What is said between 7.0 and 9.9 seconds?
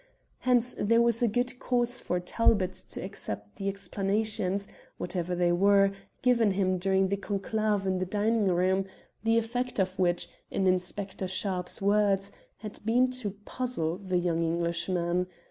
the conclave in the dining room; the effect